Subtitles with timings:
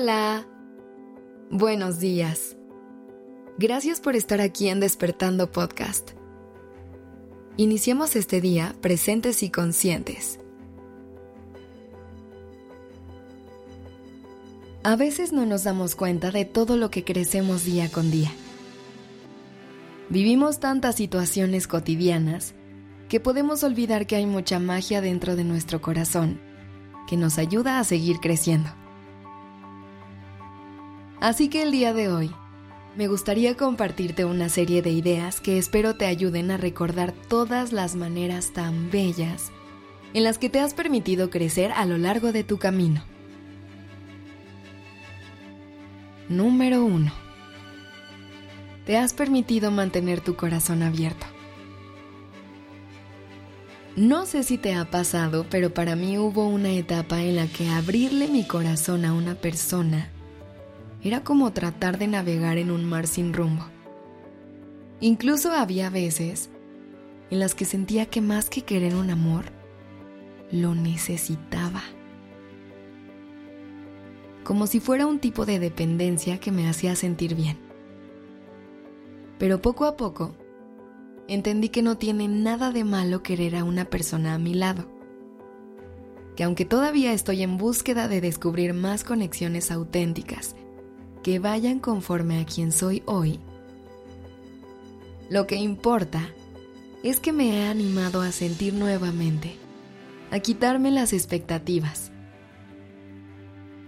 [0.00, 0.46] Hola.
[1.50, 2.56] Buenos días.
[3.58, 6.10] Gracias por estar aquí en Despertando Podcast.
[7.56, 10.38] Iniciemos este día presentes y conscientes.
[14.84, 18.30] A veces no nos damos cuenta de todo lo que crecemos día con día.
[20.10, 22.54] Vivimos tantas situaciones cotidianas
[23.08, 26.40] que podemos olvidar que hay mucha magia dentro de nuestro corazón
[27.08, 28.70] que nos ayuda a seguir creciendo.
[31.20, 32.30] Así que el día de hoy
[32.96, 37.96] me gustaría compartirte una serie de ideas que espero te ayuden a recordar todas las
[37.96, 39.50] maneras tan bellas
[40.14, 43.02] en las que te has permitido crecer a lo largo de tu camino.
[46.28, 47.12] Número 1.
[48.86, 51.26] Te has permitido mantener tu corazón abierto.
[53.96, 57.68] No sé si te ha pasado, pero para mí hubo una etapa en la que
[57.68, 60.12] abrirle mi corazón a una persona
[61.02, 63.66] era como tratar de navegar en un mar sin rumbo.
[65.00, 66.50] Incluso había veces
[67.30, 69.46] en las que sentía que más que querer un amor,
[70.50, 71.82] lo necesitaba.
[74.44, 77.58] Como si fuera un tipo de dependencia que me hacía sentir bien.
[79.38, 80.34] Pero poco a poco,
[81.28, 84.88] entendí que no tiene nada de malo querer a una persona a mi lado.
[86.34, 90.56] Que aunque todavía estoy en búsqueda de descubrir más conexiones auténticas
[91.28, 93.38] que vayan conforme a quien soy hoy.
[95.28, 96.26] Lo que importa
[97.02, 99.54] es que me he animado a sentir nuevamente,
[100.30, 102.12] a quitarme las expectativas,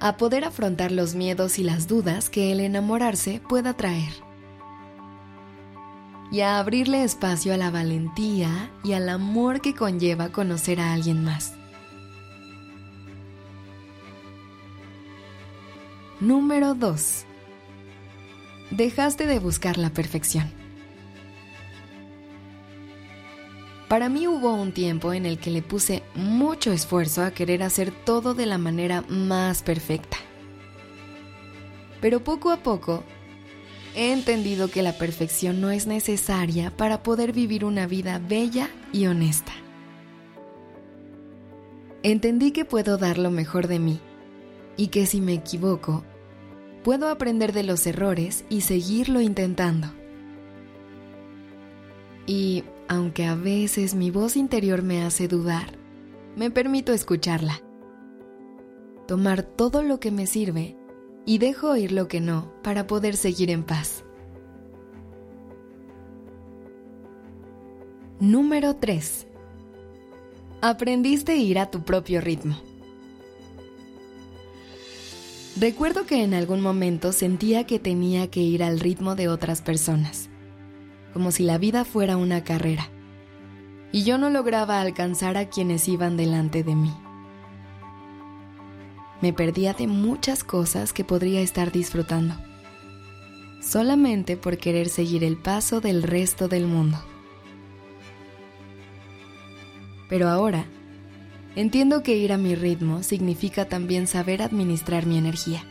[0.00, 4.12] a poder afrontar los miedos y las dudas que el enamorarse pueda traer,
[6.30, 11.24] y a abrirle espacio a la valentía y al amor que conlleva conocer a alguien
[11.24, 11.54] más.
[16.20, 17.24] Número 2.
[18.70, 20.48] Dejaste de buscar la perfección.
[23.88, 27.90] Para mí hubo un tiempo en el que le puse mucho esfuerzo a querer hacer
[27.90, 30.16] todo de la manera más perfecta.
[32.00, 33.02] Pero poco a poco
[33.96, 39.06] he entendido que la perfección no es necesaria para poder vivir una vida bella y
[39.06, 39.52] honesta.
[42.04, 44.00] Entendí que puedo dar lo mejor de mí
[44.76, 46.04] y que si me equivoco,
[46.82, 49.88] puedo aprender de los errores y seguirlo intentando.
[52.26, 55.78] Y aunque a veces mi voz interior me hace dudar,
[56.36, 57.60] me permito escucharla.
[59.06, 60.76] Tomar todo lo que me sirve
[61.26, 64.04] y dejo oír lo que no para poder seguir en paz.
[68.20, 69.26] Número 3.
[70.60, 72.69] Aprendiste a ir a tu propio ritmo.
[75.60, 80.30] Recuerdo que en algún momento sentía que tenía que ir al ritmo de otras personas,
[81.12, 82.88] como si la vida fuera una carrera,
[83.92, 86.94] y yo no lograba alcanzar a quienes iban delante de mí.
[89.20, 92.36] Me perdía de muchas cosas que podría estar disfrutando,
[93.60, 96.96] solamente por querer seguir el paso del resto del mundo.
[100.08, 100.64] Pero ahora,
[101.56, 105.64] Entiendo que ir a mi ritmo significa también saber administrar mi energía.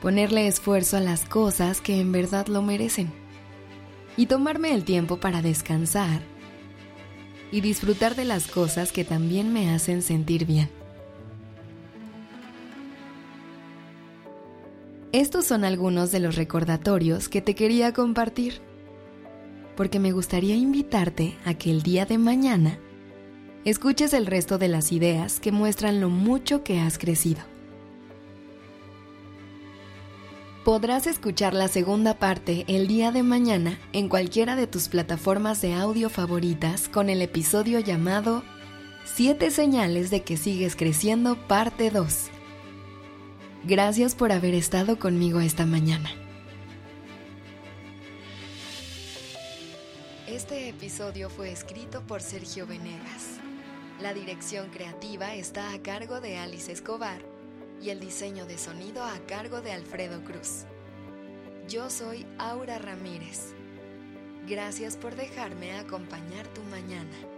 [0.00, 3.12] Ponerle esfuerzo a las cosas que en verdad lo merecen.
[4.16, 6.22] Y tomarme el tiempo para descansar
[7.52, 10.70] y disfrutar de las cosas que también me hacen sentir bien.
[15.12, 18.60] Estos son algunos de los recordatorios que te quería compartir,
[19.76, 22.78] porque me gustaría invitarte a que el día de mañana
[23.68, 27.40] escuches el resto de las ideas que muestran lo mucho que has crecido.
[30.64, 35.74] Podrás escuchar la segunda parte el día de mañana en cualquiera de tus plataformas de
[35.74, 38.42] audio favoritas con el episodio llamado
[39.14, 42.28] 7 señales de que sigues creciendo parte 2.
[43.64, 46.10] Gracias por haber estado conmigo esta mañana.
[50.26, 53.40] Este episodio fue escrito por Sergio Venegas.
[54.00, 57.20] La dirección creativa está a cargo de Alice Escobar
[57.82, 60.66] y el diseño de sonido a cargo de Alfredo Cruz.
[61.68, 63.54] Yo soy Aura Ramírez.
[64.46, 67.37] Gracias por dejarme acompañar tu mañana.